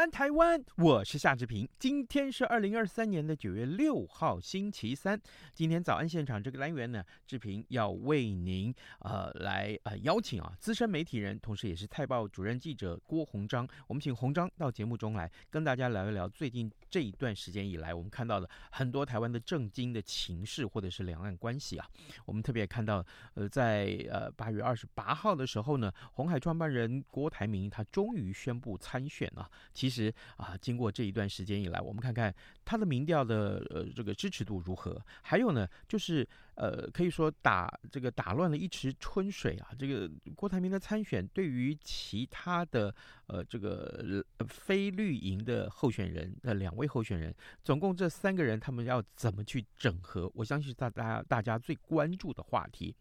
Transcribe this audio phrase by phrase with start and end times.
[0.00, 0.64] 安，台湾！
[0.78, 1.68] 我是夏志平。
[1.78, 5.20] 今天是二零二三年的九月六号，星期三。
[5.52, 13.68] 今天早安现场这个单元呢，志平要为您呃来呃邀请啊资深媒体人，同时也是《泰报》主任记者郭鸿章。
[13.88, 21.86] 我们请鸿章到节目中来，跟大家聊一聊最近这一段时间以来，我们看到的很多台湾的政经的情势，或者是两岸关系啊。
[22.24, 23.04] 我们特别看到，
[23.34, 29.46] 呃，在呃八月二十八号的时候呢，红海创办人郭台铭他终于宣布参选了。
[29.74, 32.32] 其其实啊，经过这一段时间以来，我们看看
[32.70, 34.96] 他的民调的呃这个支持度如何？
[35.22, 39.70] 还有呢，就是呃可以说打这个打乱了一池春水啊。
[39.76, 42.94] 这个郭台铭的参选，对于其他的
[43.26, 50.30] 呃这个非绿营的候选人的两位候选人，总共这三个人，他们要怎么去整合？
[50.32, 52.94] 我相信是大家大家最关注的话题。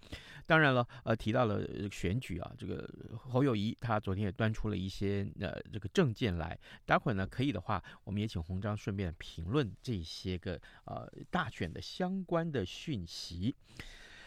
[0.48, 6.58] 当然了，呃提到了选举啊，这个侯友谊他昨天也端出了一些呃这个证件来。
[6.88, 13.56] 待会呢，可以的话，我们也请鸿章顺便评论这些个呃大选的相关的讯息。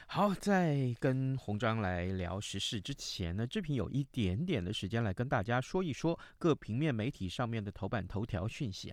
[0.07, 8.93] 好，在跟红章来聊时事之前呢，志平有一点点的时间来跟大家说一说各平面媒体上面的头版头条讯息。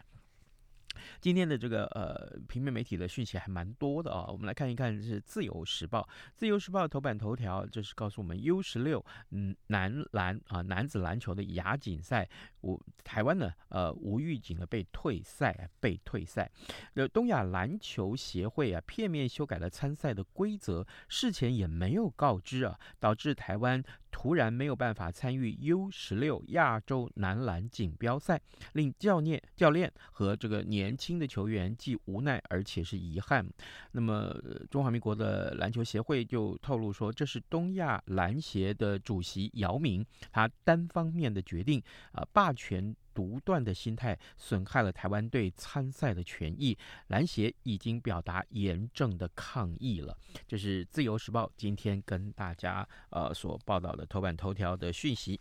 [1.20, 6.02] 今天的这个呃平面媒体的讯息还蛮多的啊，我们来看一看是《自由时报》。
[6.36, 12.28] 《自由时报》头版头条就是告诉我们 U 十六嗯男篮啊男子篮球的亚锦赛，
[12.62, 16.50] 我台湾呢呃无预警的被退赛被退赛。
[16.94, 23.84] 那东亚篮球协会啊片面修改了参赛的规则，事前也没有告知啊，导致台湾
[24.22, 28.42] 突然没有办法参与 U 十六亚洲男篮锦标赛，
[28.74, 33.48] 令教练教练和这个年轻的球员既无奈而且是遗憾。
[33.94, 34.36] 那么
[34.70, 41.82] 中华民国的篮球协会就透露说，这是东亚篮协的主席姚明他单方面的决定，
[42.12, 50.18] 啊，霸权独断的心态损害了台湾队参赛的权益，篮协已经表达严正的抗议了。
[50.48, 55.38] 这是自由时报今天跟大家呃所报道的头版头条的讯息。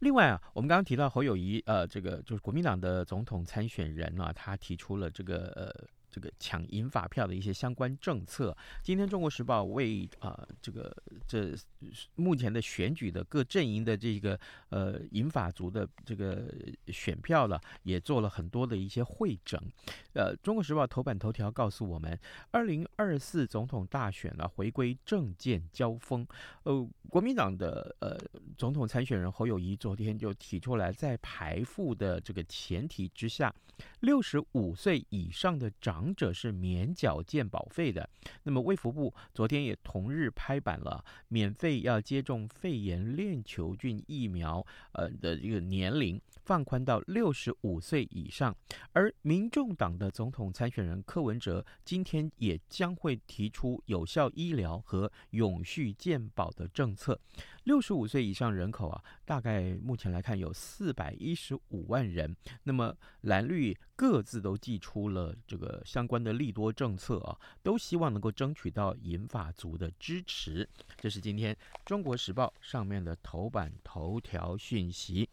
[0.00, 5.95] 另外啊，我们刚刚提到侯友谊，呃，这个就是国民党的总统参选人啊，他提出了这个呃。
[6.16, 10.96] 这个抢银发票的一些相关政策，今天《中国时报》为啊、这个
[11.28, 11.54] 这
[12.14, 14.40] 目前的选举的各阵营的这个
[14.70, 16.50] 呃银发族的这个
[16.86, 19.60] 选票呢，也做了很多的一些汇整。
[20.14, 22.18] 呃，《中国时报》头版头条告诉我们，
[22.50, 26.26] 二零二四总统大选呢，回归政见交锋。
[26.62, 28.18] 呃，国民党的呃
[28.56, 33.54] 总统参选人侯友谊昨天就提出来，在排富的这个前提之下，
[34.00, 38.08] 六十五岁以上的长长者是免缴健保费的。
[38.44, 48.54] 那么卫福部昨天也同日拍板了，免费要接种肺炎链球菌疫苗，呃的这个年龄放宽到六十五岁以上。
[48.92, 57.18] 而民众党的总统参选人柯文哲今天也将会提出有效医疗和永续健保的政策。
[57.66, 62.34] 六十五岁以上人口啊，大概目前来看有四百一十五万人。
[62.62, 65.82] 那么蓝绿各自都祭出了这个。
[65.84, 70.68] 相关的利多政策啊，都希望能够争取到银发族的支持。
[70.96, 71.52] 这是今天
[71.84, 75.28] 《中国时报》上面的头版头条讯息。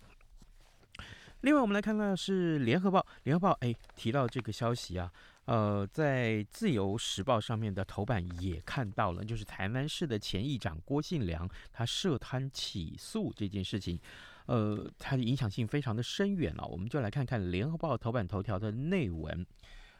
[1.42, 3.00] 另外，我们来看到是《联合报》。
[3.24, 5.12] 《联合报》哎，提到这个消息啊，
[5.46, 14.00] 呃，在《自由时报》上面的头版也看到了，就是台南市的前议长郭信良他涉贪起诉这件事情，
[14.46, 16.66] 呃，它的影响性非常的深远啊。
[16.66, 19.46] 我们就来看看《联合报》头版头条的内文。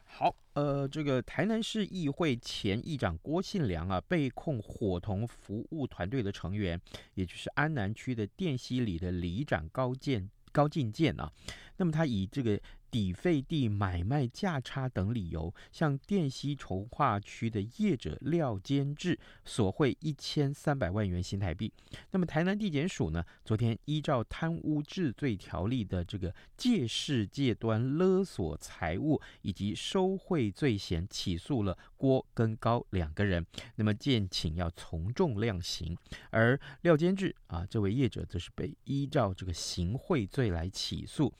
[0.06, 6.80] 好，呃，这个台南市议会前议长郭信良啊，被控伙同服务团队的成员，
[7.14, 11.32] 也就是安南区的电西里的里长高建高进健啊，
[11.78, 12.60] 那么他以这个
[12.94, 21.72] 抵费地买卖价差等理由，向电西重划区的业者廖坚志索贿一千三百万元新台币。
[22.12, 33.44] 那么台南地检署呢，昨天依照贪污治罪条例的这个借势借端勒索财物以及收贿罪嫌，起诉了郭跟高两个人。
[33.74, 35.98] 那么建请要从重量刑，
[36.30, 41.34] 而廖坚志啊这位业者则是被依照这个行贿罪来起诉。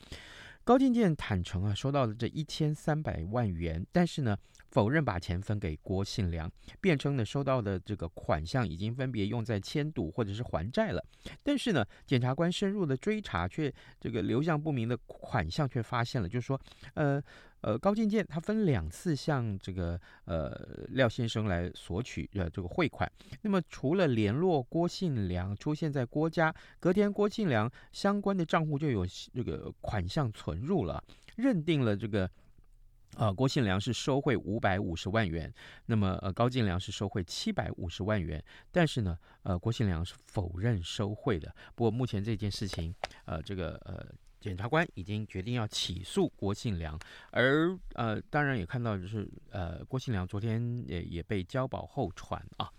[0.65, 4.35] 高健健坦诚啊，收到了这一千三百万元，但是呢，
[4.75, 6.51] 否认把钱分给郭信良，
[6.81, 11.01] 辩称呢，收到的这个款项已经分别用在签赌或者是还债了。
[11.45, 16.61] 但是呢，检察官深入的追查，却这个流向不明的款项却发现了，就是说，
[16.95, 17.23] 呃。
[17.65, 20.51] 呃，高敬建他分两次向这个呃
[20.91, 23.11] 廖先生来索取呃这个汇款。
[23.41, 31.03] 那么除了联络郭信良出现在郭家，隔天郭信良相关的账户就有这个款项存入了，
[31.37, 32.31] 认定了这个
[33.17, 35.53] 呃郭信良是收贿五百五十万元，
[35.87, 38.43] 那么呃高进良是收贿七百五十万元。
[38.71, 41.55] 但是呢，呃郭信良是否认收贿的。
[41.75, 42.95] 不过目前这件事情，
[43.25, 44.07] 呃这个呃。
[44.41, 47.01] 检察官已经决定要起诉郭信良，
[47.31, 52.71] 而呃，当然也看到就是呃，郭信良昨天也也被交保候传啊。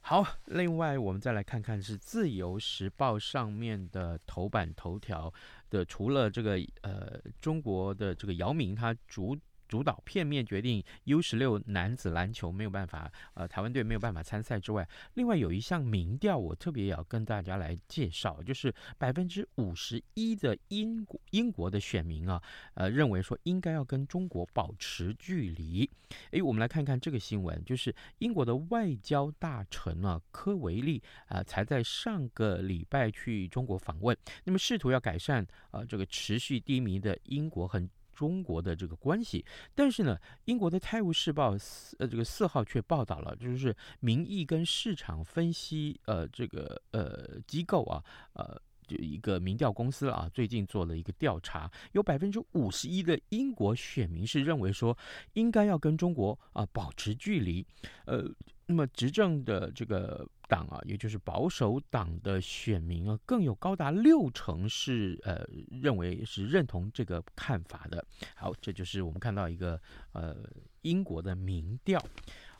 [0.00, 5.30] 好，另外我们再来看看是《自由时报》上面的头版头条
[5.68, 9.36] 的，除了这个呃中国的这个姚明他主。
[9.72, 22.42] 主导片面决定 U 十六男子篮球没有办法，呃，台湾队没有办法参赛之外，另外有一项民调，我特别要跟大家来介绍，就是百分之五十一的英国英国的选民啊，
[22.74, 25.88] 呃，认为说应该要跟中国保持距离。
[26.32, 34.14] 诶，我们来看看这个新闻，就是英国的外交大臣啊，科维利啊、呃，才在上个礼拜去中国访问，
[34.44, 37.88] 那么试图要改善啊、这个持续低迷的英国很。
[38.14, 39.44] 中国的这个关系，
[39.74, 41.54] 但是呢，英国的《泰晤士报》
[41.98, 48.02] 呃这个四号却报道了，就是民意跟市场分析呃这个呃机构啊
[48.34, 54.96] 呃就一个民调公司啊，最近做了一个调查，有百分之五十一的英国选民是认为说
[55.32, 57.66] 应该要跟中国啊保持距离，
[58.06, 58.30] 呃。
[58.72, 68.02] 那么执政的这个党啊，也就是保守党的选民啊，更有高达六成是呃认为是认同这个看法的。
[68.34, 69.78] 好，这就是我们看到一个
[70.12, 70.38] 呃
[70.80, 72.02] 英国的民调。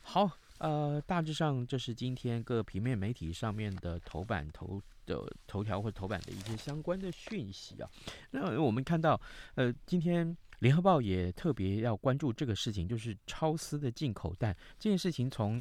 [0.03, 0.29] 好，
[0.59, 7.89] 呃，大致上这是今天各平面媒体上面的头版头的头条或头版的一些相关的讯息啊。
[8.29, 9.19] 那我们看到
[9.55, 15.59] 呃今天联合报也特别要关注这个事情，就是超丝的进口蛋这件事情从。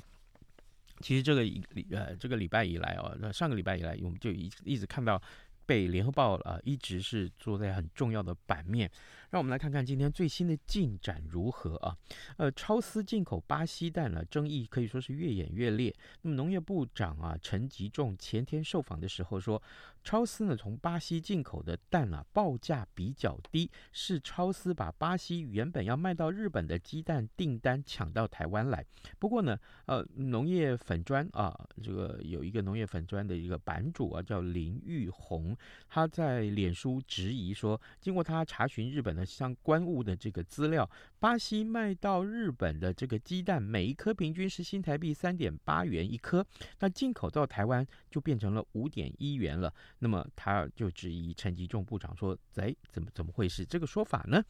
[1.03, 1.61] 其实这个礼
[1.91, 5.21] 呃这个礼拜以来啊，那上个礼拜以来，我们就一一直看到
[5.67, 8.91] 被联合报啊、一直是坐在很重要的版面。
[9.31, 11.97] 让我们来看看今天最新的进展如何啊？
[12.37, 15.95] 呃，超丝进口巴西蛋呢，争议可以说是越演越烈。
[16.21, 19.63] 那么农业部长啊陈吉仲前天受访的时候说，
[20.05, 28.85] 超丝呢从巴西进口的蛋啊报价比较低，是超丝把巴西原本要卖到日本的鸡蛋订单抢到台湾来。
[29.19, 35.57] 不过呢，呃，农业粉专啊，这个有一个农业粉专的一个版主啊叫林玉红，
[35.89, 39.27] 他在脸书质疑说，经过他查询日本的。
[39.33, 40.89] 相关物的这个资料，
[41.19, 46.45] 巴西卖到日本的这个鸡蛋，每一颗平均是新台币三点八元一颗，
[46.81, 49.73] 那进口到台湾就变成了五点一元了。
[49.99, 54.43] 那么他就质疑陈吉仲部长说：“哎，怎么怎么会是这个说法呢？”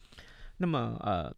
[0.57, 1.35] 那么呃。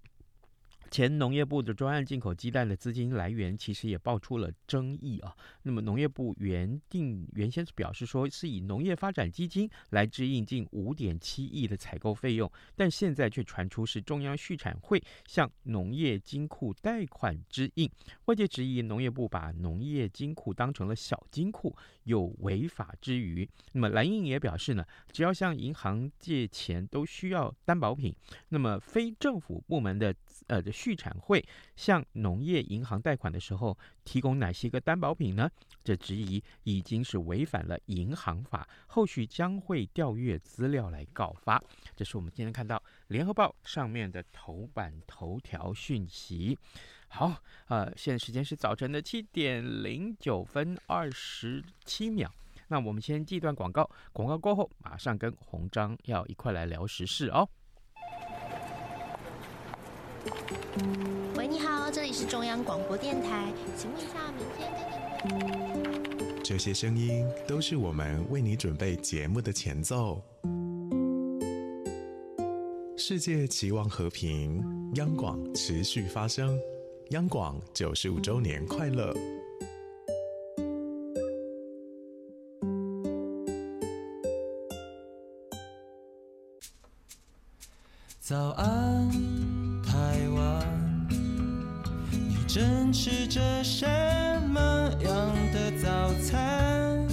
[0.95, 5.35] 前农业部的专案进口鸡蛋的资金来源，其实也爆出了争议啊。
[5.61, 17.91] 那么农业部原定原先是表示说，是以农业发展基金来支应近五点七亿的采购费用，但现在却传出是中央畜产会向农业金库贷款支应。
[18.27, 21.75] 外界质疑农业部把农业金库当成了小金库，
[22.05, 23.45] 有违法之余。
[23.73, 28.15] 那么蓝营也表示呢，只要向银行借钱都需要担保品。
[28.47, 30.15] 那么非政府部门的
[30.47, 30.71] 呃的。
[30.75, 31.43] 续产会
[31.77, 35.49] 向农业银行贷款的时候，提供哪些个担保品呢？
[35.85, 41.63] 这质疑已经是违反了银行法，后续将会调阅资料来告发。
[41.95, 46.59] 这是我们今天看到联合报上面的头版头条讯息。
[47.07, 52.29] 好，呃，现在时间是早晨的七点零九分二十七秒。
[52.67, 57.47] 那我们先记一段广告，广告过后马上跟红章要一块来聊时事哦。
[61.35, 66.43] 喂，你好，这里是中央广播电台，请问一下，明天跟你……
[66.43, 70.21] 这些声音都是我们为你准备节目的前奏。
[72.97, 74.63] 世界期望和平，
[74.95, 76.57] 央广持续发声，
[77.11, 79.13] 央广九十五周年快乐！
[88.19, 88.84] 早安，
[92.95, 93.85] 吃着什
[94.47, 97.05] 么样的早餐？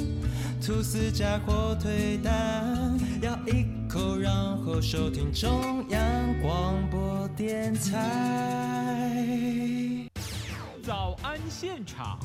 [0.64, 9.28] 吐司加火腿蛋，咬一口，然后收听中央广播电台。
[10.84, 12.20] 早安现场，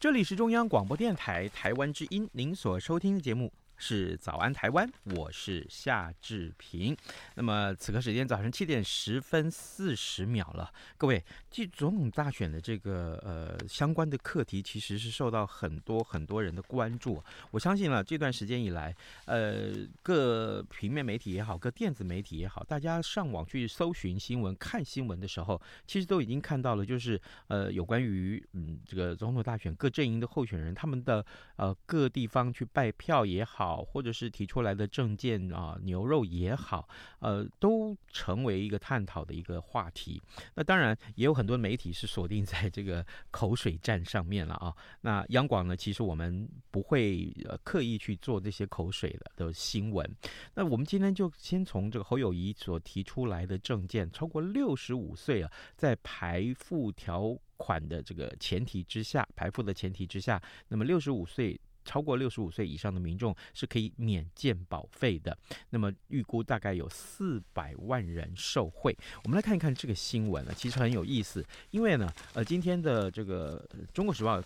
[0.00, 3.52] 这里是中央广播电台台湾之音，您所收听的节目。
[3.78, 6.96] 是早安台湾，我是夏志平。
[7.36, 17.22] 那么此刻时间早上七点十分四十秒了，各位，继总统大选的这个呃相关的课题，其实是受到很多很多人的关注。
[17.52, 18.92] 我相信了这段时间以来，
[19.26, 19.70] 呃，
[20.02, 33.67] 各平面媒体也好，各电子媒体也好，大家上网去搜寻新闻、看新闻的时候，其实都已经看到了，就是呃有关于嗯这个总统大选各阵营的候选人他们的呃各地方去拜票也好。
[33.68, 40.22] 好，或者是提出来的政见啊，牛肉也好，呃，都成为一个探讨的一个话题。
[40.54, 44.74] 那当然也有很多媒体是锁定在这个 口水战上面了啊。
[45.02, 50.16] 那央广呢，其实我们不会呃刻意去做这些口水的的新闻。
[50.54, 61.60] 那我们今天就先从这个侯友谊所提出来的政见，超过六十五岁啊，在排富条款的这个前提之下，排富的前提之下，那么六十五岁。
[61.88, 65.34] 超过六十五岁以上的民众是可以免健保费的，
[65.70, 68.94] 那么预估大概有四百万人受惠。
[69.24, 74.38] 我们来看一看这个新闻呢，其实很有意思，因为呢，呃，今天的这个《中国时报》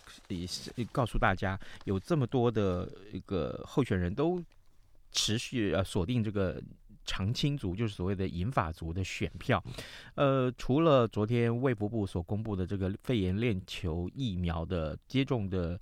[0.75, 4.41] 也告诉大家，有这么多的一个候选人都
[5.11, 6.63] 持续呃锁定这个
[7.03, 9.61] 长青族，就是所谓的银发族的选票。
[10.15, 15.77] 呃，除了昨天卫福部所公布的这个肺炎链球疫苗的接种的。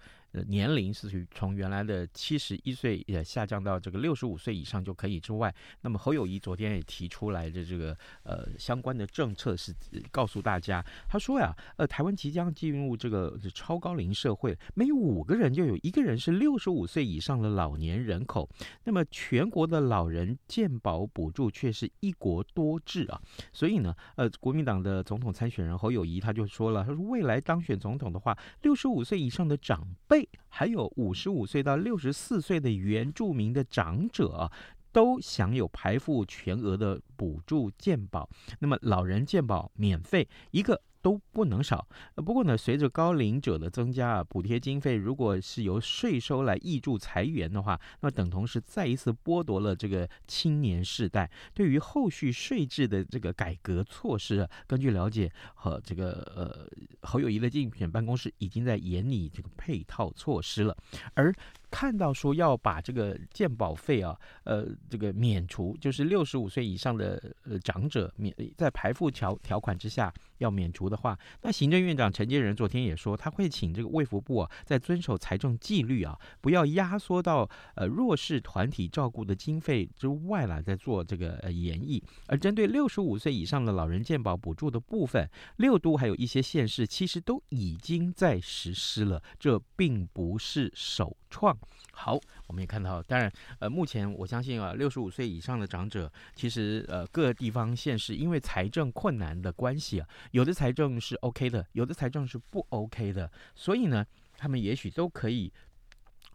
[0.48, 9.74] 年龄是从原来的七十一岁也下降到这个六十五岁以上就可以之外，那么侯友宜昨天也提出来的这个呃相关的政策是
[10.10, 18.50] 告诉大家，他说呀，呃，台湾即将进入这个超高龄社会，每五个人就有一个人是六十五岁以上的老年人口，
[18.86, 23.22] 那么全国的老人健保补助却是一国多制啊，
[23.52, 30.21] 所以呢，呃，国民党的总统参选人侯友宜他就说了，他说未来当选总统的话，六十五岁以上的长辈。
[30.50, 34.52] 还有五十五岁到六十四岁的原住民的长者，
[34.92, 38.30] 都享有排付全额的补助健保。
[38.60, 40.82] 那么老人健保免费一个。
[41.02, 41.88] 都不能少。
[42.16, 54.48] 不过呢，随着高龄者的增加啊，补贴经费如果是由税收来挹注财源的话，那等同是再一次剥夺了这个青年世代对于后续税制的这个改革措施。
[54.68, 56.68] 根据了解和这个呃
[57.02, 60.78] 侯友谊的竞选办公室已经在研拟这个配套措施了，
[61.14, 61.34] 而。
[61.72, 82.04] 看到说要把这个健保费啊，呃，这个免除，就是六十五岁以上的呃长者免在排付条条款之下要免除的话，那行政院长陈建仁昨天也说，他会请这个卫福部啊，在遵守财政纪律啊，不要压缩到呃弱势团体照顾的经费之外了，在做这个呃研议。
[82.28, 91.58] 而针对六十五岁以上的老人健保补助的部分，六都还有一些县市其实都已经在实施了，这并不是首创。
[91.94, 104.06] 好，我们也看到，当然，呃，目前我相信啊，六十五岁以上的长者，其实呃，各地方县市因为财政困难的关系啊，有的财政是 OK 的，有的财政是不 OK 的，所以呢，
[104.38, 105.52] 他们也许都可以。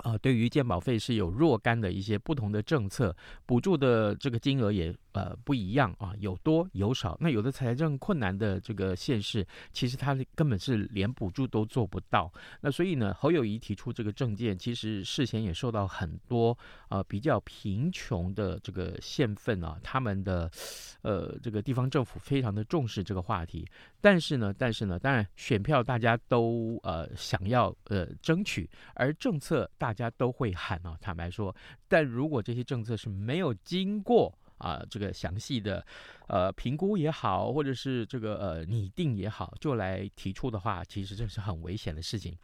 [0.00, 7.16] 啊、呃，对于健保费是有若干的一些不同的政策，补助的这个金额也呃不一样啊，有多有少。
[7.18, 12.30] 那有的财政困难的这个县市，其实他根本是连补助都做不到。
[12.60, 16.56] 那所以呢，侯友谊提出这个政见，其实事前也受到很多
[16.90, 20.50] 呃比较贫穷的这个县份啊，他们的
[21.00, 23.66] 呃这个地方政府非常的重视这个话题。
[24.02, 31.54] 但是呢，但是呢，当然选票大家都呃想要呃争取，而政策大家都会喊啊，坦白说，
[31.88, 35.84] 但如果这些政策是没有经过啊这个详细的
[36.28, 42.36] 呃评估也好，或者是这个呃拟定也好，就来提出的话，其实这是很危险的事情。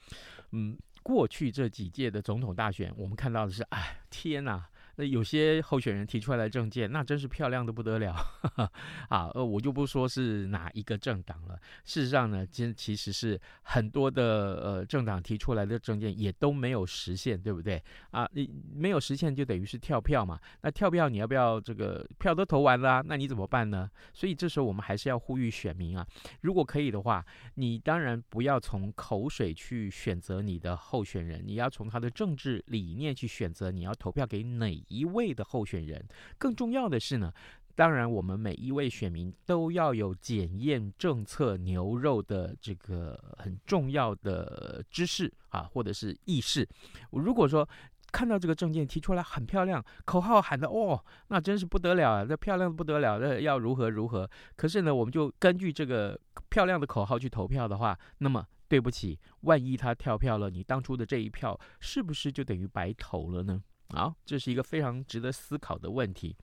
[0.51, 4.65] 嗯，过去这几届的总统大选，我们看到的是，哎，天呐，
[4.97, 8.15] 那，有些候选人提出来的政见，那真是漂亮的不得了
[9.09, 9.31] 啊！
[9.35, 11.59] 呃，我就不说是哪一个政党了。
[11.85, 14.25] 事实上呢，今其实是很多的
[14.63, 17.83] 呃政党提出来的政见也都没有实现，对不对？
[18.11, 20.39] 啊，你没有实现就等于是跳票嘛。
[20.63, 23.91] 那跳票你要不要这个票都投完了，那你怎么办呢？
[24.13, 26.07] 所以这时候我们还是要呼吁选民啊，
[26.43, 36.07] 如果可以的话，你当然不要从口水去选择你的候选人，你要从他的政治理念去选择你要投票给哪一位的候选人，
[36.39, 37.33] 更重要的是呢，
[37.75, 46.69] 当然我们每一位选民都要有检验政策牛肉的这个很重要的知识啊，或者是意识。
[47.11, 47.69] 如果说
[48.13, 54.29] 看到这个政见提出来很漂亮，口号喊的哦，那真是不得了啊，这漂亮的不得了，这要如何如何？
[54.55, 56.21] 可是呢，我们就根据这个
[56.51, 63.63] 漂亮的口号去投票的话，那么对不起，万一他跳票了，你当初的这一票是不是就等于白投了呢？
[63.93, 66.37] 好，这是一个非常值得思考的问题。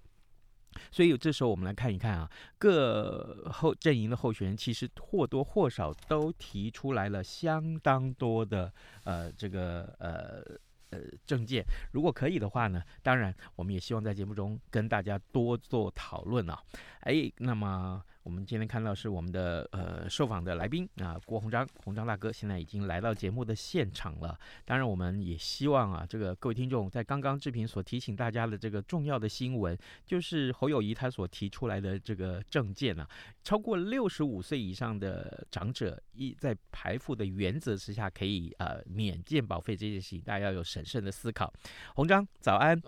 [0.92, 8.72] 所以这时候我们来看一看啊，各候阵营的候选人其实或多或少都提出来了相当多的
[9.04, 10.44] 呃这个呃
[10.92, 11.64] 呃政见。
[11.92, 16.62] 如果可以的话呢，当然我们也希望在节目中跟大家多做讨论啊。
[17.02, 18.04] 哎，那么。
[18.30, 24.40] 我们今天看到是我们的呃受访的来宾啊，郭鸿章，鸿章大哥现在已经来到节目的现场了。
[24.66, 33.10] 当然，我们也希望啊，这个各位听众在刚刚志平所提醒大家的这个重要的新闻，就是侯友谊他所提出来的这个政见呢、啊，
[33.44, 41.52] 超过六十五岁以上的长者一在排付的原则之下可以呃免健保费这件事情，大家要有审慎的思考。
[41.96, 42.80] 鸿章，早安。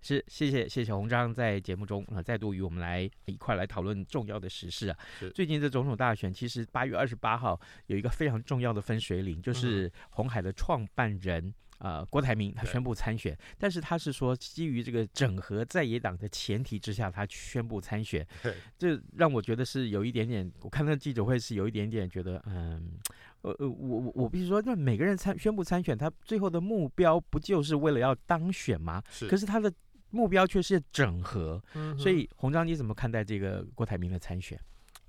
[0.00, 4.98] 是，谢谢谢谢红章在节目中啊、呃、再度与我们来一块来讨论重要的时事啊。
[5.34, 18.26] 最近的总统大选，其实八月二十八号有一个非常重要的分水岭，就是红海的创办人啊、呃、郭台铭他宣布参选，但是他是说基于这个整合在野党的前提之下，他宣布参选。
[18.78, 22.98] 这让我觉得是有一点点，我看那记者会是有一点点觉得，嗯，
[23.42, 29.02] 呃呃，我我我必须说，那每个人参宣布参选，他最后的目标不就是为了要当选吗？
[29.10, 29.70] 是，可是他的。
[30.10, 31.62] 目标却是整合，
[31.98, 34.58] 所以洪章你怎么看待这个郭台铭的参选？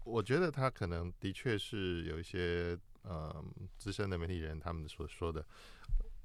[0.03, 3.43] 我觉得他可能的确是有一些呃
[3.77, 5.45] 资深的媒体人他们所说的，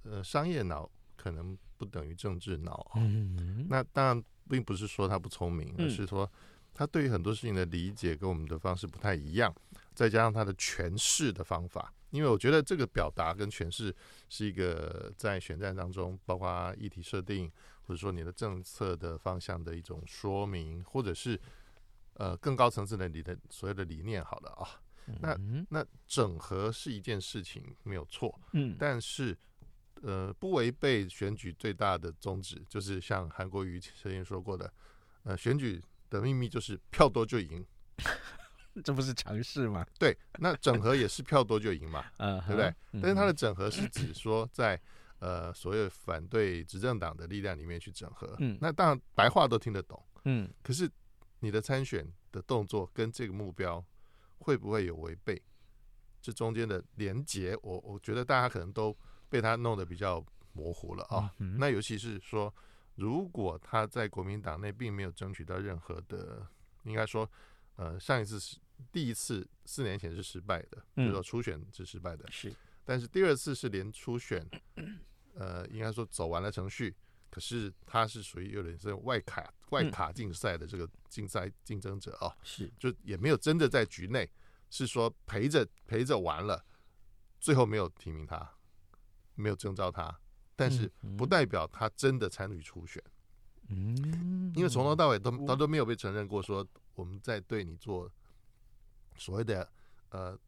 [0.04, 2.90] 呃，商业脑可能不等于政治脑。
[2.96, 6.30] 嗯， 那当然并不是说他不聪明，而是说
[6.72, 9.54] 他对于很多事情的理解跟我们的方式不太一样，
[9.94, 11.92] 再加上他的诠释的方法。
[12.10, 13.94] 因为我觉得这个表达跟诠释
[14.28, 17.50] 是一个在选战当中，包括议题设定。
[17.86, 21.38] 或者说你的政策的方向的一种说明，或者是
[22.14, 24.80] 呃更高层次的你的所有的理念，好了啊，
[25.20, 29.36] 那那整合是一件事情没有错，嗯，但是
[30.00, 34.72] 呃不违背选举最大的宗旨，就是像韩国瑜曾经说过的，
[35.24, 37.62] 呃选举的秘密就是票多就赢，
[38.82, 39.86] 这不是尝试吗？
[39.98, 42.74] 对，那整合也是票多就赢嘛， 嗯，对不对？
[43.02, 44.80] 但是它的整合是指说在。
[45.24, 50.86] 呃，所有反对执政党的力量里面去整合，嗯，那当然白话都听得懂，嗯，可是
[51.40, 53.82] 你的参选的动作跟这个目标
[54.36, 55.40] 会不会有违背？
[56.20, 58.94] 这中间的连结，我我觉得大家可能都
[59.30, 61.32] 被他弄得比较模糊了啊。
[61.38, 62.54] 嗯，那尤其是说，
[62.96, 66.46] 如果他在国民党内并没有争取到任何的，
[66.82, 67.26] 应该说，
[67.76, 68.58] 呃，上一次是
[68.92, 72.52] 第一次四年前是失败的，就是说初选是失败的，是，
[72.84, 74.46] 但是第二次是连初选。
[75.34, 76.94] 呃，应该说走完了程序，
[77.30, 82.72] 可是他是属于有点这种外卡外卡竞赛的这个竞赛竞争者啊，是。
[82.78, 84.30] 就也没有真的在局内，
[84.70, 86.64] 是说陪着陪着玩了，
[87.40, 88.48] 最后没有提名他，
[89.34, 90.20] 没有征召他，
[90.54, 93.02] 但是不代表他真的参与初选，
[93.68, 98.08] 嗯，因为从头到尾都他都没有被承认过，说我们在对你做
[99.16, 99.68] 所谓的
[100.10, 100.38] 呃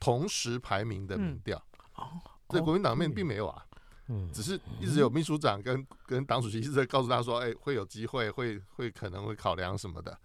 [0.00, 1.64] 同时排名的民调，
[1.94, 2.20] 哦。
[2.48, 3.64] 在国民党面并没有啊，
[4.08, 10.18] 嗯，只是一直有秘书长跟跟党主席一直在告诉他说，哎，会有机会，会会可能会考量什么的，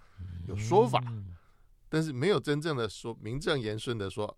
[0.48, 1.02] 有说法，
[1.88, 4.38] 但是没有真正的说名正言顺的说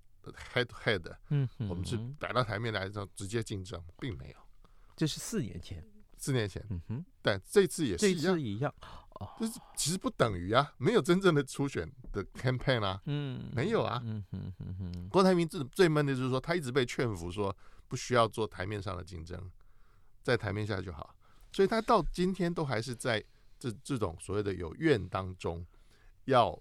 [0.53, 4.35] head to head，嗯，我们是摆到台面来这样直接竞争，并没有，
[4.95, 5.83] 这是四年前，
[6.21, 8.73] 四年前，嗯哼，但这次也是一样，一样，
[9.37, 17.53] 就是其实不等于啊，没有真正的初选的 campaign 啊，嗯，没有啊，嗯哼哼哼，郭台铭最最闷的就是说，他一直被劝服说。
[17.91, 19.51] 不需要做台面上的竞争，
[20.23, 21.13] 在台面下就好，
[21.51, 23.21] 所以他到今天都还是在
[23.59, 25.67] 这这种所谓的有怨当中，
[26.23, 26.57] 要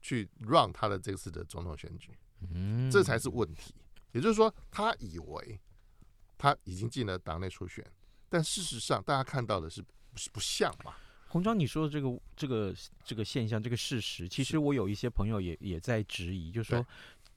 [0.00, 2.16] 去让他的这次的总统选举，
[2.54, 3.74] 嗯，这才是问题。
[4.12, 5.60] 也就是说，他以为
[6.38, 7.84] 他已经进了党内初选，
[8.28, 10.94] 但事实上大家看到的是不是不像嘛？
[11.28, 16.86] 洪章，你说的这个这个这个现象，这个事实，其实我有一些朋友也也在质疑，就是说，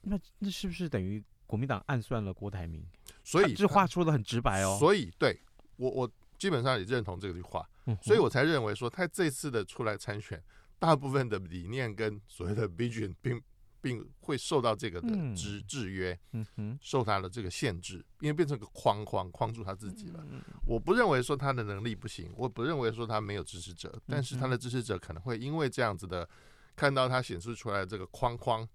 [0.02, 2.86] 那那是不是等于国民党暗算了郭台铭？
[3.24, 4.78] 所以这话说的很直白哦。
[4.80, 5.40] 所以对
[5.76, 7.68] 我我基本上也认同这句话，
[8.02, 10.42] 所以我才认为说他这次的出来参选，
[10.78, 13.42] 大部分的理念跟所谓的 vision 并。
[13.82, 20.26] 并会受到这个的制制约，嗯哼，受他的这个限制，因为变成个框框框住他自己了。
[20.66, 26.28] 我不认为说他的能力不行，我不认为说他没有支持者，但是他的支持者可能会因为这样子的
[26.76, 28.68] 看到他显示出来的这个框框，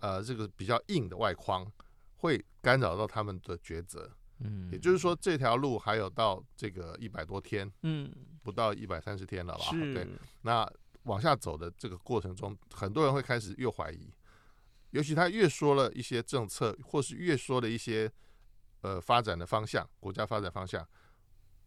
[0.00, 1.70] 呃，这个比较硬的外框，
[2.16, 4.10] 会干扰到他们的抉择。
[4.42, 8.10] 嗯，也就是说这条路还有到这个一百多天，嗯，
[8.42, 9.70] 不到一百三十天了吧？
[9.92, 10.08] 对，
[10.40, 10.66] 那
[11.02, 14.10] 往下走的这个过程中，很多人会开始又怀疑。
[14.90, 18.10] 尤其他越说了一些政策，或是越说了一些
[18.80, 20.86] 呃发展的方向，国家发展方向，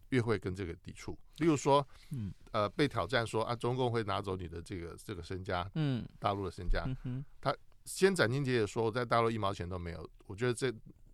[0.10, 1.18] 越会跟这个抵触。
[1.38, 7.56] 例如说，嗯，呃，被挑战说啊，中共会拿走你的这个这个身家，嗯，大陆的身家，嗯，他
[7.86, 10.10] 先斩钉截铁说，我在大陆一毛钱都没有。
[10.26, 10.72] 我觉得这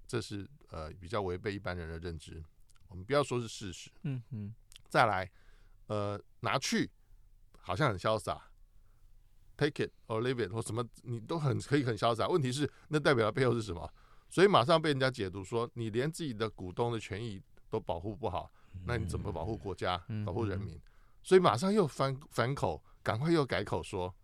[0.08, 2.44] 这是呃比较违背一般人的认知。
[2.88, 4.54] 我们不要说是事实，嗯嗯，
[4.88, 5.32] 再来，
[5.86, 6.90] 呃，拿去
[7.58, 8.49] 好像很潇洒。
[9.60, 12.30] Take it or leave it 或什么，你都很可以很潇洒。
[12.30, 13.92] 问题是，那代表的背后是什么？
[14.30, 18.50] 所以马上被人家解读说，你连自己的股东的权益都保护不好，
[18.86, 20.80] 那你怎么保护国家、保护人民？
[21.22, 24.16] 所以马上又反反口，赶快又改口说，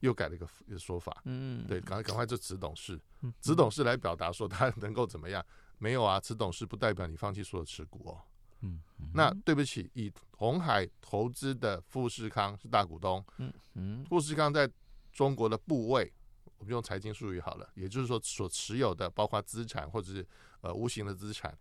[0.00, 0.46] 又改了一个
[0.78, 1.22] 说法。
[1.24, 3.00] 嗯，对，赶快赶快就此董事，
[3.40, 5.42] 此董事来表达说他能够怎么样？
[5.78, 8.20] 没有啊，此董事不代表你放弃所有持股哦。
[8.62, 8.80] 嗯，
[9.14, 13.24] 那对不起，以红海投资的富士康是大股东。
[13.38, 14.70] 嗯嗯，富士康在
[15.12, 16.12] 中国的部位，
[16.58, 20.26] 我们用财经术语好了，也就是说所持有的包括资产或者是
[20.60, 21.56] 呃无形的资产，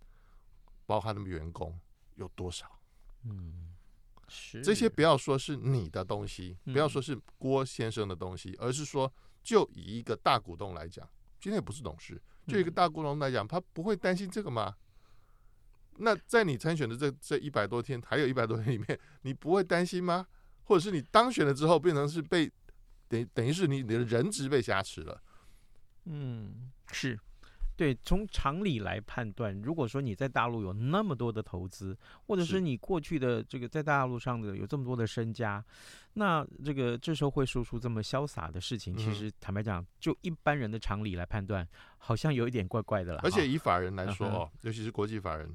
[0.86, 1.80] 包括他们员工
[2.16, 2.70] 有多少？
[3.24, 3.74] 嗯，
[4.28, 11.08] 是这些不要说是你的东西，不要说是郭先生的东西，而是说就以一个大股东来讲，
[11.40, 14.76] 今天也不是董事，就一个大股东来讲，他不会担心这个吗？
[16.00, 20.26] 那在你参选的这这一百多天，还有一百多天里面，你不会担心吗？
[20.64, 22.52] 或者是你当选了之后，变成是被
[23.08, 25.22] 等等于是你你的人质被挟持了？
[26.06, 27.20] 嗯，是。
[27.76, 35.64] 对，从常理来判断，如果说你在大陆有那么多的投资，或者是你过去的这个在大陆上的有这么多的身家，
[36.16, 41.66] 那这个这时候会说出这么潇洒的事情，其实坦白讲，就一般人的常理来判断，
[41.98, 43.22] 好像有一点怪怪的了。
[43.24, 45.50] 而且以法人来说哦，尤其是国际法人。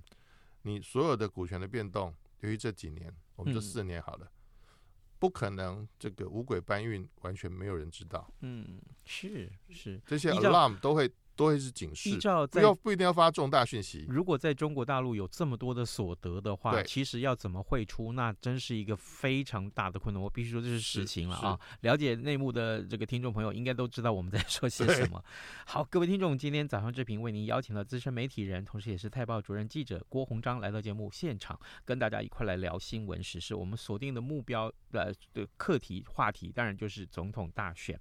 [0.65, 4.75] 你所有的股权的变动，由于这几年，我们这四年好了，嗯、
[5.19, 8.31] 不可能这个五轨搬运完全没有人知道。
[8.41, 11.11] 嗯，是是，这些 alarm 都会。
[11.37, 12.19] 都会是警示，
[12.51, 14.05] 不要不一定要发重大讯息。
[14.09, 20.23] 如果在中国大陆有这么多的所得的话，其实要怎么汇出，那真是一个非常大的困难。
[20.23, 21.59] 我必须说这是实情了啊！
[21.81, 25.23] 了解内幕的这个听众朋友应该都知道我们在说些什么。
[25.67, 33.55] 好，各位听众，今天早上这频为您邀请了资深媒体人，同时也是泰报主任记者郭鸿章来到节目现场，跟大家一块来聊新闻时事。
[33.55, 37.99] 我们锁定的目标呃的课题话题，当然就是总统大选。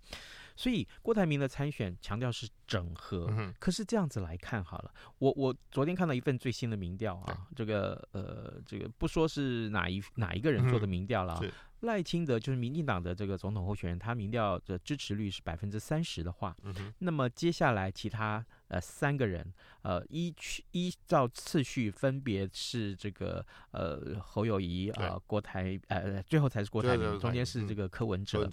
[0.56, 3.28] 所以郭台铭的参选强调是整合，
[3.60, 11.42] 可是这样子来看好了，我我昨天看到一份最新的民调啊，这个呃这个不说是哪一哪一个人做的民调了啊，
[11.82, 16.56] 赖清德就是民进党的这个总统候选人，他民调的支持率是百分之三十的话，
[17.00, 20.34] 那么接下来其他呃三个人呃依
[20.72, 28.50] 依照次序分别是这个呃侯友谊啊郭台呃最后才是郭台铭，中间是这个柯文哲，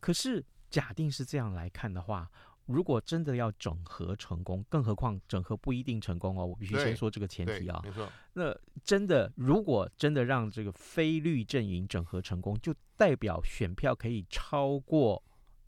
[0.00, 0.44] 可是。
[0.70, 2.30] 假定是这样来看的话，
[2.66, 6.44] 如果真的要整合成功，更何况整合不一定成功哦。
[6.44, 7.80] 我必须先说这个前提啊。
[7.84, 8.10] 没错。
[8.32, 15.22] 那真的，如果真的让这个非绿阵营整合成功，就代表选票可以超过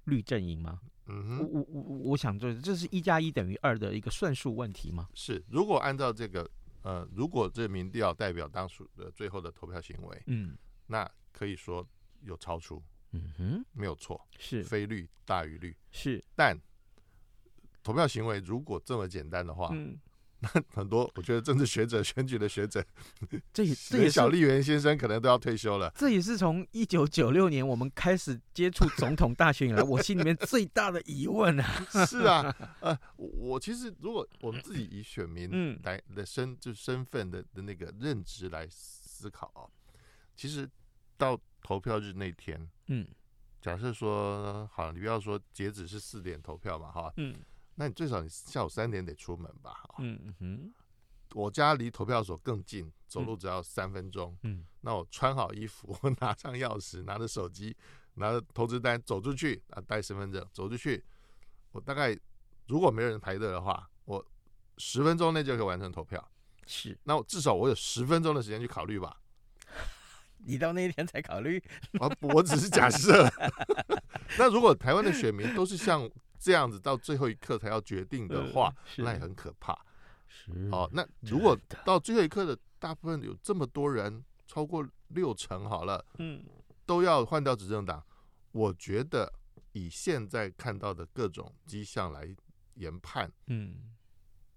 [0.05, 0.81] 绿阵营吗？
[1.07, 1.39] 嗯哼。
[1.39, 5.09] 我我我我想，这这是一加一等于二的一个算术问题吗？
[5.15, 5.43] 是。
[5.49, 6.51] 如果按照这个
[6.83, 10.57] 呃，如果这民调代表当初的最后的投票行为，嗯，
[10.87, 11.87] 那可以说
[12.23, 12.83] 有超出。
[13.13, 16.23] 嗯哼，没有错，是非绿大于绿，是。
[16.35, 16.59] 但
[17.83, 19.99] 投票行为如果这么简单的话，嗯，
[20.41, 22.85] 那很多我觉得政治学者、选举的学者，
[23.51, 25.91] 这也这也小笠原先生可能都要退休了。
[25.95, 31.87] 这也是从一九九六年我们开始接触总统大选以来， 我心里面最大的疑问啊。
[32.07, 39.65] 是啊，呃，我其实如果我们自己以选民来的身就身份的的那个认知来思考啊，
[40.37, 40.69] 其实
[41.17, 41.41] 到。
[41.69, 43.07] 投票日那天，嗯，
[43.61, 47.37] 假设说好，你不要说截止是四点投票嘛，哈，嗯，
[47.75, 50.73] 那你最少你下午三点得出门吧，嗯哼，
[51.35, 54.35] 我家离投票所更近，走路只要三分钟。
[54.45, 57.77] 嗯，那我穿好衣服，我 拿上钥匙，拿着手机，
[58.15, 61.05] 拿着投资单走出去啊，带身份证走出去，
[61.73, 62.19] 我大概
[62.67, 64.25] 如果没有人排队的话，我
[64.79, 66.27] 十分钟内就可以完成投票。
[66.67, 69.21] 是，那我至少我有十分钟的时间去考虑吧。
[70.39, 71.63] 你到那一天才考虑？
[72.01, 73.29] 啊，我只是假设。
[74.39, 79.77] 那如果台湾的选民都是像这样子，到最后一刻才要决定的话，呃、那也很可怕。
[80.27, 86.45] 是哦，那如果到最后一刻的大部分有这么多人，超过六成好了，嗯，
[86.87, 88.05] 都要换掉执政党，
[88.53, 89.33] 我觉得
[89.73, 92.29] 以现在看到的各种迹象来
[92.75, 93.77] 研判，嗯，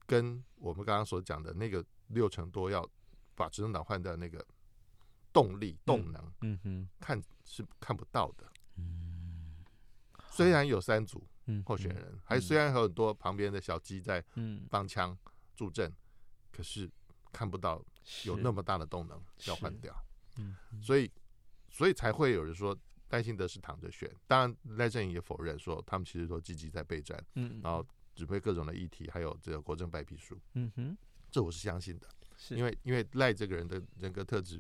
[0.05, 2.87] 跟我们刚刚所讲的那个六成多要
[3.35, 4.45] 把执政党换掉那个。
[5.33, 8.45] 动力、动能，嗯哼，看是看不到的。
[8.75, 9.63] 嗯，
[10.29, 11.25] 虽然有三组
[11.65, 14.23] 候选人，还虽然有很多旁边的小鸡在
[14.69, 15.17] 帮腔
[15.55, 15.91] 助阵，
[16.51, 16.89] 可是
[17.31, 17.83] 看不到
[18.25, 19.95] 有那么大的动能要换掉。
[20.37, 21.11] 嗯，所以
[21.69, 22.77] 所以才会有人说
[23.09, 24.09] 赖清德是躺着选。
[24.27, 30.39] 当然赖正营也否认说他们其实都积极在备战，嗯，然后指挥各种的议题，还有这个国政白皮书。
[30.53, 30.97] 嗯哼，
[31.29, 32.09] 这我是相信的，
[32.49, 34.59] 因为因为赖这个人的人格特质。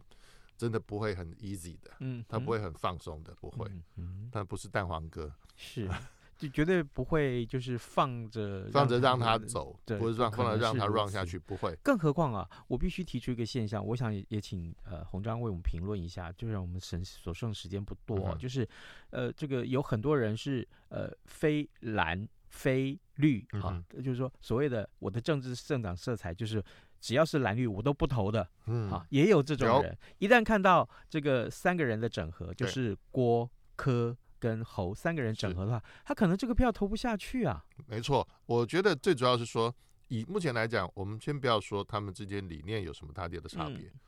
[0.61, 5.89] 真的不会很 easy 的，嗯，他不会很放松的，不会，嗯，他不是蛋黄哥，是，
[6.37, 11.75] 就绝对不会就是放着放着让他走，对，不是让放着让他 run 下去，不会。
[11.81, 18.67] 更何况啊，我必须提出一个现象，我想也请呃洪章为我们评论一下，就让我们省所剩时间不多，嗯、就是
[19.09, 26.63] 呃这个有很多人是呃非蓝非绿啊，嗯、就是说所谓的我的政治政党色彩就是。
[27.01, 28.47] 只要是蓝绿，我都不投的。
[28.67, 29.97] 嗯，啊，也有这种人。
[30.19, 37.65] 一旦看到这个三个人的整合，就是郭、柯跟侯三个人整合的话，他可能这个票投不下去啊。
[37.87, 39.75] 没错，我觉得最主要是说，
[40.09, 43.99] 以目前来讲，我们先不要说他们之间理念有什么大点的差别，嗯，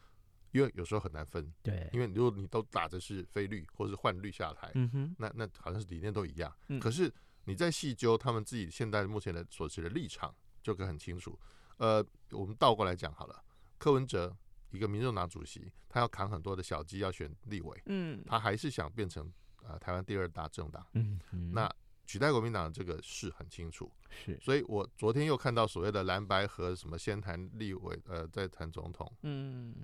[0.52, 1.52] 因为有时候很难分。
[1.64, 4.72] 对，因为如果你都打的是非绿，或是换绿下台，
[5.18, 6.56] 那那好像是理念都一样。
[6.68, 7.12] 嗯，可是
[7.46, 11.38] 你在细究他们自己现在目前的所持的立场，就可以很清楚。
[11.78, 13.44] 呃，我们倒过来讲好了。
[13.78, 14.36] 柯文哲
[14.72, 19.32] 一个民众党主席，他要扛很多的小鸡，要选立委，嗯，他还是想变成
[19.64, 21.70] 呃台湾第二大政党，嗯，嗯，那
[22.06, 29.76] 取代国民党这个事很清楚，是，所以我昨天又看到所谓的蓝白和什么先谈立委，呃，再谈总统，嗯，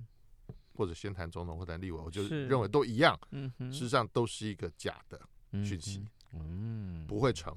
[0.74, 5.20] 或者先谈总统或谈立委，我就认为都一样，嗯，事实上都是一个假的
[5.62, 7.54] 讯息，嗯，不会成，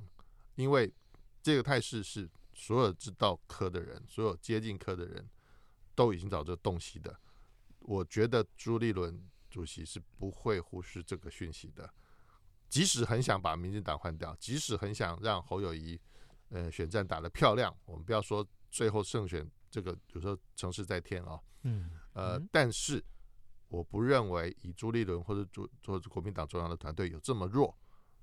[0.55, 0.91] 因为
[1.41, 2.29] 这个态势是。
[2.63, 5.29] 所有知道科的人，所有接近科的人，
[5.93, 7.13] 都已经早就洞悉的。
[7.79, 11.93] 我觉得朱立伦主席是不会忽视这个讯息的。
[12.69, 15.99] 即使很想把民进党换掉，即使很想让侯友谊
[16.51, 23.03] 呃选战打得漂亮，我们不要说最后胜选这个有时候成事在天啊、哦，嗯，呃，但是
[23.67, 27.77] 我不认为以朱立伦或者朱或者国民党中央的团队有这么弱，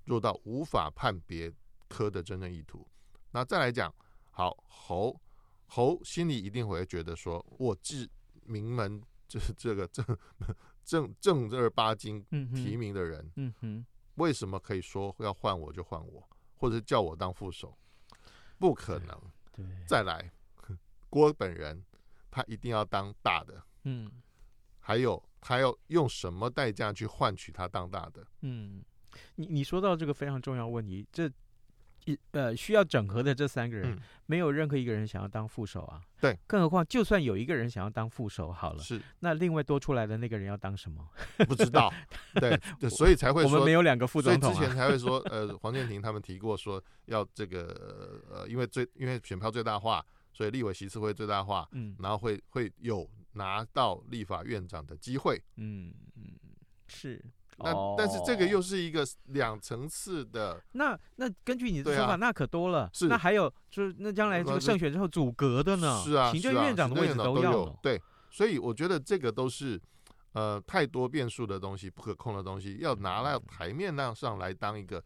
[0.07, 1.53] 弱到无法判别
[1.91, 2.89] 科的真正意图。
[3.33, 3.95] 那再来讲。
[4.41, 5.21] 好，侯
[5.67, 8.09] 侯心里一定会觉得说，我是
[8.47, 10.03] 名门，就是这个正
[10.83, 12.25] 正正儿八经
[12.55, 16.27] 提名的人，嗯哼，为什么可以说要换我就换我，
[16.57, 17.77] 或者叫我当副手？
[18.59, 19.15] 不可能。
[19.53, 20.33] 对，再来，
[21.11, 21.85] 郭本人
[22.31, 24.11] 他一定要当大的，嗯，
[24.79, 28.27] 还有他要用什么代价去换取他当大的？
[28.41, 28.83] 嗯，
[29.35, 31.31] 你你说到这个非常重要问题，这。
[32.07, 36.01] 一呃，需要整合的这三个人，嗯、没有任何一个人想要当副手啊。
[36.21, 41.07] 对，更何况就算有一个人想要当副手，好了，是那另外多出来的那个人要当什么？
[41.49, 41.93] 不知道。
[42.35, 44.55] 对， 对，所以才会说我们没有两个副总统、啊。
[44.55, 56.33] 所以之前才会说，呃，黄建庭他们提过说要这个呃，因为最因为选票最大化，所以立委席次会最大化，嗯，然后会会有拿到立法院长的机会，嗯嗯，
[56.89, 57.23] 是。
[57.63, 62.89] 那但是这个又是一个两层次的，那那根据你的说法，啊、那可多了。
[62.93, 66.03] 是，那还有就是那将来这个胜选之后组阁的呢？
[66.05, 67.79] 是啊，行政院长的位置都要有。
[67.83, 69.81] 对，所以我觉得这个都是
[70.33, 75.03] 呃太多变数的东西，不可控的东西，要拿到台面那上来当一个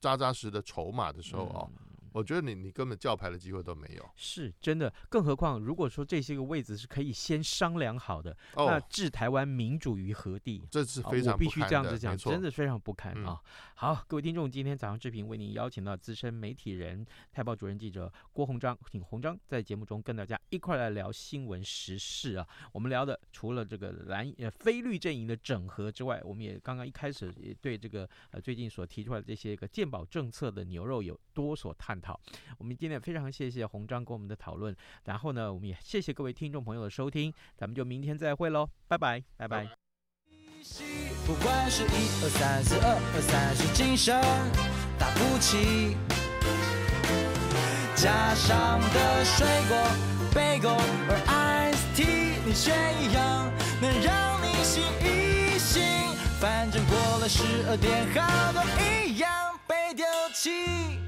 [0.00, 1.70] 扎扎实的筹码的时候哦。
[1.78, 1.83] 嗯
[2.14, 4.92] 我觉得你你根本叫牌的机会都没有，是真的。
[5.08, 10.62] 更何况，如果说这些个位置是可以先商量好的，哦、那置台湾民主于何地？
[10.70, 13.42] 这是非常不堪的，我必须这样子讲，真的非常不堪啊！
[13.42, 22.46] 嗯、好，各位听众，今天早上志平为您邀请到资深媒体人、泰报主任记者郭鸿章，请鸿章在节目中跟大家一块来聊新闻时事啊。
[22.70, 32.03] 我们聊的除了这个蓝呃非绿阵营的整合之外，我们也刚刚一开始也对这个呃最近所提出来的这些个鉴保政策的牛肉有多所探讨。
[32.04, 32.20] 讨。
[32.58, 39.66] 我们今天非常谢谢鸿章跟我们的讨论，然后呢，我们也谢谢各位听众朋友的收听，咱们就明天再会喽，拜拜，拜拜。
[41.26, 41.88] 不管是一
[42.22, 44.14] 二三四二二三是精神
[44.98, 45.96] 打不起，
[47.96, 49.76] 加上的水果
[50.34, 50.70] 贝果
[51.08, 51.16] 而
[51.72, 55.82] ice tea，你选一样能让你醒一醒，
[56.40, 59.30] 反正过了十二点，好多一样
[59.66, 61.03] 被丢弃。